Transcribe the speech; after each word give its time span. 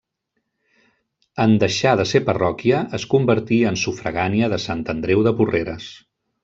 En 1.45 1.53
deixar 1.65 1.93
de 2.01 2.07
ser 2.13 2.23
parròquia, 2.31 2.81
es 3.01 3.07
convertí 3.15 3.63
en 3.73 3.81
sufragània 3.85 4.53
de 4.55 4.61
Sant 4.69 4.85
Andreu 4.97 5.27
de 5.31 5.37
Porreres. 5.43 5.97